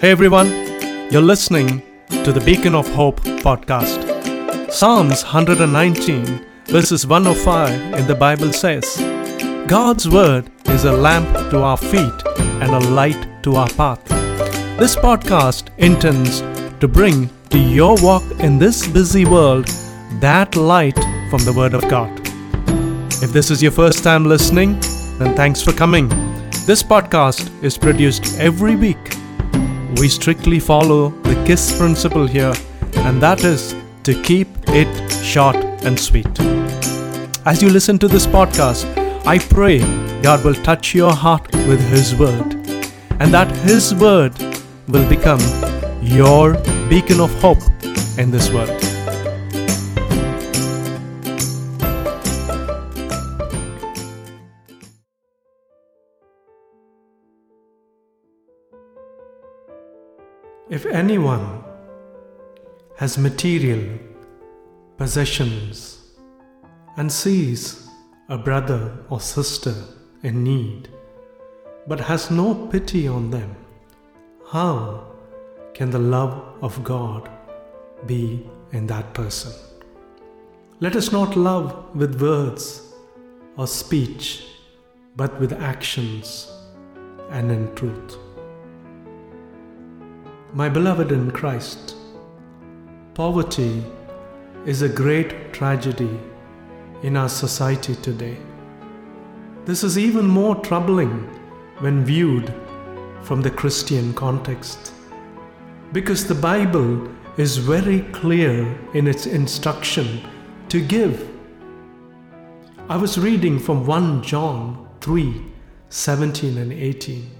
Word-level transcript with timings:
Hey 0.00 0.12
everyone, 0.12 0.46
you're 1.10 1.20
listening 1.20 1.82
to 2.22 2.30
the 2.30 2.40
Beacon 2.46 2.76
of 2.76 2.86
Hope 2.94 3.20
podcast. 3.42 4.70
Psalms 4.70 5.24
119, 5.24 6.46
verses 6.66 7.04
105 7.04 7.98
in 7.98 8.06
the 8.06 8.14
Bible 8.14 8.52
says, 8.52 8.96
God's 9.66 10.08
word 10.08 10.52
is 10.66 10.84
a 10.84 10.92
lamp 10.92 11.50
to 11.50 11.62
our 11.62 11.76
feet 11.76 12.22
and 12.38 12.70
a 12.76 12.78
light 12.90 13.26
to 13.42 13.56
our 13.56 13.68
path. 13.70 14.04
This 14.78 14.94
podcast 14.94 15.70
intends 15.78 16.42
to 16.78 16.86
bring 16.86 17.28
to 17.50 17.58
your 17.58 17.96
walk 18.00 18.22
in 18.38 18.56
this 18.56 18.86
busy 18.86 19.24
world 19.24 19.66
that 20.20 20.54
light 20.54 20.98
from 21.28 21.44
the 21.44 21.52
Word 21.52 21.74
of 21.74 21.82
God. 21.88 22.16
If 23.20 23.32
this 23.32 23.50
is 23.50 23.60
your 23.60 23.72
first 23.72 24.04
time 24.04 24.26
listening, 24.26 24.78
then 25.18 25.34
thanks 25.34 25.60
for 25.60 25.72
coming. 25.72 26.08
This 26.66 26.84
podcast 26.84 27.50
is 27.64 27.76
produced 27.76 28.38
every 28.38 28.76
week. 28.76 29.17
We 29.98 30.08
strictly 30.08 30.60
follow 30.60 31.08
the 31.22 31.34
KISS 31.44 31.76
principle 31.76 32.24
here, 32.24 32.52
and 32.98 33.20
that 33.20 33.42
is 33.42 33.74
to 34.04 34.14
keep 34.22 34.46
it 34.68 35.12
short 35.24 35.56
and 35.84 35.98
sweet. 35.98 36.40
As 37.44 37.60
you 37.60 37.68
listen 37.68 37.98
to 37.98 38.06
this 38.06 38.24
podcast, 38.24 38.86
I 39.26 39.40
pray 39.40 39.80
God 40.22 40.44
will 40.44 40.54
touch 40.54 40.94
your 40.94 41.12
heart 41.12 41.52
with 41.66 41.80
His 41.90 42.14
Word, 42.14 42.54
and 43.18 43.34
that 43.34 43.50
His 43.66 43.92
Word 43.92 44.38
will 44.86 45.08
become 45.08 45.40
your 46.00 46.54
beacon 46.88 47.18
of 47.18 47.34
hope 47.40 47.62
in 48.18 48.30
this 48.30 48.52
world. 48.52 48.87
If 60.70 60.84
anyone 60.84 61.64
has 62.98 63.16
material 63.16 63.98
possessions 64.98 65.98
and 66.98 67.10
sees 67.10 67.88
a 68.28 68.36
brother 68.36 68.98
or 69.08 69.18
sister 69.18 69.74
in 70.22 70.44
need, 70.44 70.90
but 71.86 72.00
has 72.00 72.30
no 72.30 72.66
pity 72.66 73.08
on 73.08 73.30
them, 73.30 73.56
how 74.52 75.06
can 75.72 75.88
the 75.88 75.98
love 75.98 76.34
of 76.60 76.84
God 76.84 77.30
be 78.04 78.46
in 78.72 78.86
that 78.88 79.14
person? 79.14 79.52
Let 80.80 80.96
us 80.96 81.10
not 81.12 81.34
love 81.34 81.96
with 81.96 82.20
words 82.20 82.92
or 83.56 83.66
speech, 83.66 84.44
but 85.16 85.40
with 85.40 85.54
actions 85.54 86.52
and 87.30 87.50
in 87.50 87.74
truth. 87.74 88.18
My 90.58 90.68
beloved 90.68 91.12
in 91.12 91.30
Christ, 91.30 91.94
poverty 93.14 93.80
is 94.66 94.82
a 94.82 94.88
great 94.88 95.52
tragedy 95.52 96.18
in 97.04 97.16
our 97.16 97.28
society 97.28 97.94
today. 97.94 98.36
This 99.66 99.84
is 99.84 99.96
even 99.96 100.26
more 100.26 100.56
troubling 100.56 101.12
when 101.78 102.04
viewed 102.04 102.52
from 103.22 103.40
the 103.40 103.52
Christian 103.52 104.12
context 104.14 104.94
because 105.92 106.26
the 106.26 106.34
Bible 106.34 107.08
is 107.36 107.58
very 107.58 108.00
clear 108.10 108.76
in 108.94 109.06
its 109.06 109.26
instruction 109.26 110.26
to 110.70 110.84
give. 110.84 111.30
I 112.88 112.96
was 112.96 113.16
reading 113.16 113.60
from 113.60 113.86
1 113.86 114.24
John 114.24 114.88
3 115.02 115.40
17 115.90 116.58
and 116.58 116.72
18. 116.72 117.30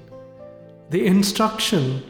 The 0.90 1.04
instruction 1.04 2.04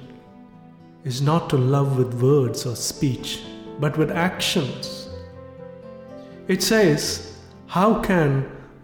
is 1.09 1.23
not 1.23 1.49
to 1.49 1.57
love 1.57 1.97
with 1.97 2.21
words 2.21 2.67
or 2.67 2.77
speech, 2.77 3.43
but 3.81 3.97
with 3.97 4.11
actions. 4.11 5.09
It 6.49 6.63
says, 6.63 7.35
How 7.67 8.03
can 8.03 8.31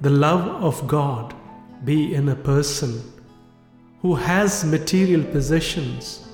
the 0.00 0.08
love 0.08 0.46
of 0.68 0.86
God 0.86 1.34
be 1.84 2.14
in 2.14 2.30
a 2.30 2.34
person 2.52 3.02
who 4.00 4.14
has 4.14 4.64
material 4.64 5.22
possessions 5.22 6.26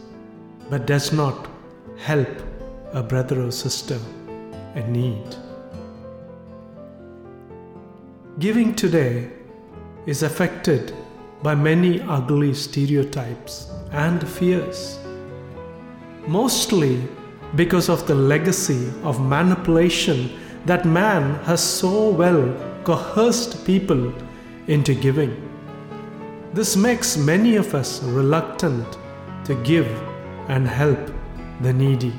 but 0.68 0.86
does 0.86 1.12
not 1.12 1.48
help 1.98 2.28
a 2.92 3.02
brother 3.02 3.42
or 3.42 3.50
sister 3.50 3.98
in 4.76 4.92
need? 4.92 5.34
Giving 8.38 8.76
today 8.76 9.28
is 10.06 10.22
affected 10.22 10.94
by 11.42 11.56
many 11.56 12.00
ugly 12.02 12.54
stereotypes 12.54 13.68
and 13.90 14.26
fears 14.28 14.99
mostly 16.26 17.02
because 17.56 17.88
of 17.88 18.06
the 18.06 18.14
legacy 18.14 18.90
of 19.02 19.20
manipulation 19.20 20.30
that 20.66 20.84
man 20.84 21.34
has 21.44 21.62
so 21.62 22.10
well 22.10 22.54
coerced 22.84 23.64
people 23.64 24.12
into 24.66 24.94
giving. 24.94 25.34
This 26.52 26.76
makes 26.76 27.16
many 27.16 27.56
of 27.56 27.74
us 27.74 28.02
reluctant 28.02 28.98
to 29.44 29.54
give 29.62 29.88
and 30.48 30.66
help 30.66 30.98
the 31.60 31.72
needy. 31.72 32.12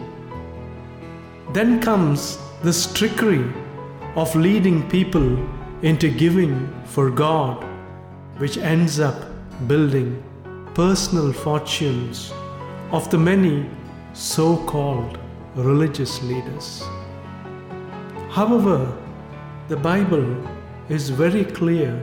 Then 1.53 1.81
comes 1.81 2.37
this 2.63 2.91
trickery 2.93 3.45
of 4.15 4.35
leading 4.35 4.87
people 4.89 5.37
into 5.81 6.09
giving 6.09 6.71
for 6.85 7.09
God, 7.09 7.65
which 8.37 8.57
ends 8.57 8.99
up 8.99 9.25
building 9.67 10.23
personal 10.73 11.33
fortunes 11.33 12.31
of 12.91 13.09
the 13.09 13.17
many 13.17 13.69
so 14.13 14.57
called 14.65 15.17
religious 15.55 16.21
leaders. 16.23 16.83
However, 18.29 18.97
the 19.67 19.77
Bible 19.77 20.47
is 20.89 21.09
very 21.09 21.45
clear 21.45 21.95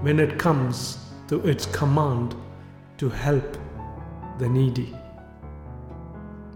when 0.00 0.18
it 0.18 0.38
comes 0.38 0.98
to 1.28 1.46
its 1.46 1.66
command 1.66 2.34
to 2.98 3.08
help 3.08 3.58
the 4.38 4.48
needy. 4.48 4.94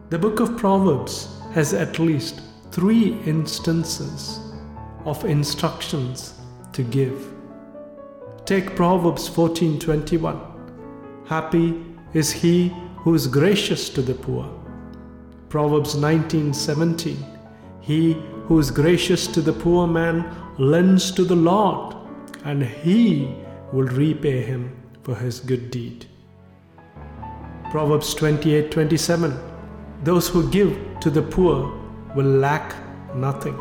The 0.09 0.19
book 0.19 0.41
of 0.41 0.57
Proverbs 0.57 1.29
has 1.53 1.75
at 1.75 1.99
least 1.99 2.41
three 2.71 3.19
instances 3.27 4.41
of 5.05 5.25
instructions 5.25 6.35
to 6.73 6.83
give. 6.83 7.33
Take 8.45 8.77
Proverbs 8.77 9.29
14:21. 9.29 10.41
Happy 11.27 11.85
is 12.13 12.31
he 12.31 12.73
who 12.99 13.15
is 13.15 13.27
gracious 13.27 13.91
to 13.91 14.03
the 14.03 14.15
poor 14.15 14.49
Proverbs 15.49 15.95
19:17 15.95 17.17
He 17.81 18.15
who 18.47 18.59
is 18.59 18.71
gracious 18.71 19.27
to 19.29 19.41
the 19.41 19.53
poor 19.53 19.87
man 19.87 20.25
lends 20.59 21.13
to 21.13 21.25
the 21.25 21.37
Lord 21.37 21.95
and 22.45 22.63
he 22.63 23.35
will 23.73 23.87
repay 23.87 24.43
him 24.43 24.73
for 25.03 25.15
his 25.15 25.39
good 25.41 25.71
deed. 25.71 26.07
Proverbs 27.71 28.15
28:27 28.15 29.39
Those 30.03 30.29
who 30.29 30.51
give 30.51 30.77
to 31.01 31.11
the 31.11 31.23
poor 31.23 31.73
will 32.17 32.33
lack 32.47 32.75
nothing. 33.15 33.57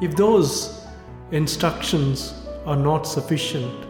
If 0.00 0.16
those 0.16 0.86
instructions 1.30 2.34
are 2.64 2.76
not 2.76 3.06
sufficient, 3.06 3.86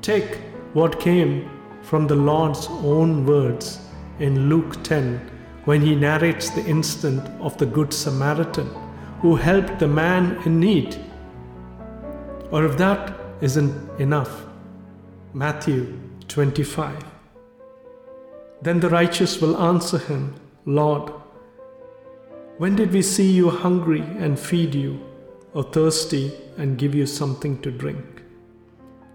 take 0.00 0.38
what 0.72 1.00
came 1.00 1.50
from 1.82 2.06
the 2.06 2.16
Lord's 2.16 2.66
own 2.82 3.26
words 3.26 3.78
in 4.18 4.48
Luke 4.48 4.82
10 4.82 5.33
when 5.64 5.80
he 5.80 5.94
narrates 5.94 6.50
the 6.50 6.64
incident 6.66 7.26
of 7.40 7.56
the 7.58 7.66
Good 7.66 7.92
Samaritan 7.92 8.68
who 9.20 9.36
helped 9.36 9.78
the 9.78 9.88
man 9.88 10.40
in 10.44 10.60
need. 10.60 10.96
Or 12.50 12.66
if 12.66 12.76
that 12.76 13.18
isn't 13.40 14.00
enough, 14.00 14.44
Matthew 15.32 15.98
25. 16.28 17.02
Then 18.60 18.80
the 18.80 18.90
righteous 18.90 19.40
will 19.40 19.56
answer 19.56 19.98
him, 19.98 20.34
Lord, 20.66 21.10
when 22.58 22.76
did 22.76 22.92
we 22.92 23.02
see 23.02 23.30
you 23.30 23.50
hungry 23.50 24.00
and 24.00 24.38
feed 24.38 24.74
you, 24.74 25.00
or 25.54 25.64
thirsty 25.64 26.32
and 26.56 26.78
give 26.78 26.94
you 26.94 27.06
something 27.06 27.60
to 27.62 27.70
drink? 27.70 28.22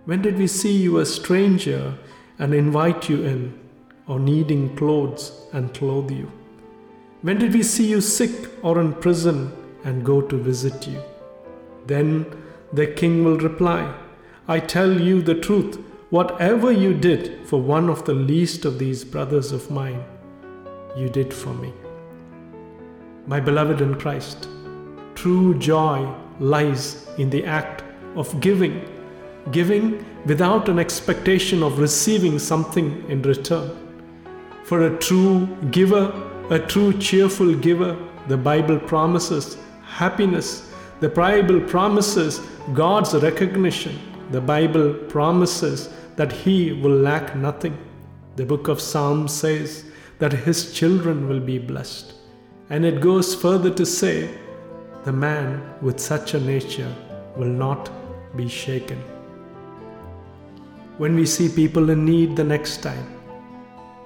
When 0.05 0.21
did 0.21 0.37
we 0.37 0.47
see 0.47 0.75
you 0.75 0.97
a 0.97 1.05
stranger 1.05 1.97
and 2.37 2.53
invite 2.53 3.09
you 3.09 3.23
in, 3.23 3.59
or 4.07 4.19
needing 4.19 4.75
clothes 4.75 5.47
and 5.53 5.73
clothe 5.73 6.11
you? 6.11 6.31
When 7.21 7.37
did 7.37 7.53
we 7.53 7.63
see 7.63 7.85
you 7.85 7.99
sick 7.99 8.49
or 8.63 8.79
in 8.79 8.93
prison 8.93 9.51
and 9.83 10.05
go 10.05 10.21
to 10.21 10.37
visit 10.37 10.87
you? 10.87 11.01
Then 11.85 12.25
the 12.71 12.87
king 12.87 13.25
will 13.25 13.37
reply, 13.37 13.93
I 14.47 14.61
tell 14.61 15.01
you 15.01 15.21
the 15.21 15.35
truth, 15.35 15.75
whatever 16.11 16.71
you 16.71 16.93
did 16.93 17.45
for 17.45 17.61
one 17.61 17.89
of 17.89 18.05
the 18.05 18.13
least 18.13 18.63
of 18.63 18.79
these 18.79 19.03
brothers 19.03 19.51
of 19.51 19.69
mine, 19.69 20.01
you 20.95 21.09
did 21.09 21.33
for 21.33 21.53
me. 21.53 21.73
My 23.27 23.41
beloved 23.41 23.81
in 23.81 23.95
Christ, 23.95 24.47
true 25.13 25.59
joy 25.59 26.09
lies 26.39 27.05
in 27.17 27.29
the 27.29 27.43
act 27.43 27.83
of 28.15 28.39
giving, 28.39 28.87
giving 29.51 30.05
without 30.25 30.69
an 30.69 30.79
expectation 30.79 31.63
of 31.63 31.79
receiving 31.79 32.39
something 32.39 33.03
in 33.09 33.21
return. 33.23 33.69
For 34.63 34.87
a 34.87 34.97
true 34.99 35.47
giver, 35.69 36.13
a 36.49 36.59
true 36.59 36.93
cheerful 36.93 37.53
giver, 37.53 37.95
the 38.27 38.37
Bible 38.37 38.79
promises 38.79 39.57
happiness. 39.83 40.71
The 40.99 41.09
Bible 41.09 41.61
promises 41.61 42.39
God's 42.73 43.13
recognition. 43.13 43.99
The 44.31 44.41
Bible 44.41 44.93
promises 44.93 45.89
that 46.15 46.31
He 46.31 46.73
will 46.73 46.95
lack 46.95 47.35
nothing. 47.35 47.77
The 48.35 48.45
book 48.45 48.67
of 48.67 48.81
Psalms 48.81 49.33
says 49.33 49.85
that 50.17 50.33
His 50.33 50.73
children 50.73 51.27
will 51.29 51.39
be 51.39 51.59
blessed. 51.59 52.13
And 52.69 52.85
it 52.85 53.01
goes 53.01 53.35
further 53.35 53.69
to 53.71 53.85
say, 53.85 54.29
the 55.05 55.13
man 55.13 55.61
with 55.81 55.99
such 55.99 56.33
a 56.33 56.39
nature 56.39 56.93
will 57.35 57.47
not 57.47 57.89
be 58.35 58.47
shaken. 58.47 59.01
When 60.97 61.15
we 61.15 61.25
see 61.25 61.47
people 61.47 61.89
in 61.89 62.05
need 62.05 62.35
the 62.35 62.43
next 62.43 62.83
time, 62.83 63.07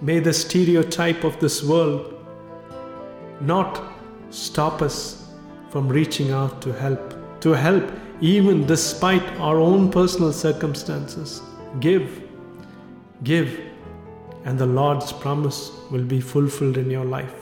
may 0.01 0.19
the 0.19 0.33
stereotype 0.33 1.23
of 1.23 1.39
this 1.39 1.63
world 1.63 2.22
not 3.45 3.93
stop 4.29 4.81
us 4.81 5.29
from 5.69 5.87
reaching 5.87 6.31
out 6.31 6.61
to 6.61 6.71
help, 6.71 7.41
to 7.41 7.51
help 7.51 7.91
even 8.21 8.65
despite 8.65 9.23
our 9.39 9.59
own 9.59 9.91
personal 9.91 10.31
circumstances. 10.31 11.41
Give, 11.79 12.21
give, 13.23 13.59
and 14.45 14.57
the 14.57 14.65
Lord's 14.65 15.11
promise 15.11 15.71
will 15.91 16.03
be 16.03 16.21
fulfilled 16.21 16.77
in 16.77 16.89
your 16.89 17.05
life. 17.05 17.33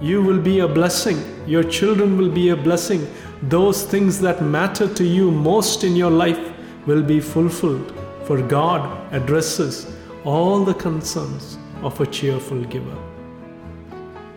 You 0.00 0.22
will 0.22 0.40
be 0.40 0.60
a 0.60 0.68
blessing. 0.68 1.18
Your 1.46 1.62
children 1.62 2.18
will 2.18 2.30
be 2.30 2.50
a 2.50 2.56
blessing. 2.56 3.06
Those 3.42 3.84
things 3.84 4.20
that 4.20 4.42
matter 4.42 4.92
to 4.94 5.04
you 5.04 5.30
most 5.30 5.84
in 5.84 5.96
your 5.96 6.10
life 6.10 6.52
will 6.86 7.02
be 7.02 7.20
fulfilled. 7.20 7.94
For 8.24 8.40
God 8.42 9.12
addresses 9.12 9.86
all 10.24 10.64
the 10.64 10.74
concerns 10.74 11.58
of 11.82 12.00
a 12.00 12.06
cheerful 12.06 12.62
giver. 12.64 13.11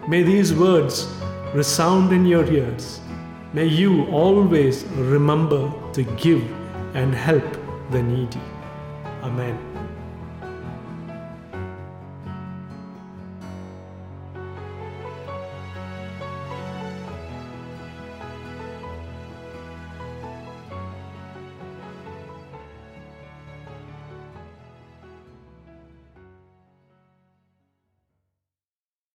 May 0.07 0.21
these 0.21 0.53
words 0.53 1.07
resound 1.55 2.11
in 2.11 2.27
your 2.27 2.45
ears. 2.45 3.01
May 3.53 3.65
you 3.65 4.05
always 4.11 4.83
remember 4.83 5.73
to 5.93 6.03
give 6.03 6.43
and 6.93 7.15
help 7.15 7.57
the 7.89 8.03
needy. 8.03 8.41
Amen. 9.23 9.57